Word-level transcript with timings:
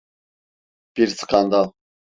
Bir 0.97 1.07
Skandal. 1.07 1.71